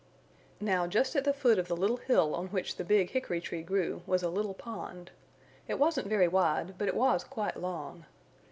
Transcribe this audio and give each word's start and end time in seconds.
Now 0.59 0.87
just 0.87 1.15
at 1.15 1.25
the 1.25 1.31
foot 1.31 1.59
of 1.59 1.67
the 1.67 1.77
little 1.77 1.97
hill 1.97 2.33
on 2.33 2.47
which 2.47 2.77
the 2.77 2.83
big 2.83 3.11
hickory 3.11 3.39
tree 3.39 3.61
grew 3.61 4.01
was 4.07 4.23
a 4.23 4.29
little 4.31 4.55
pond. 4.55 5.11
It 5.67 5.77
wasn't 5.77 6.07
very 6.07 6.27
wide 6.27 6.75
but 6.79 6.87
it 6.87 6.95
was 6.95 7.23
quite 7.23 7.55
long. 7.55 8.07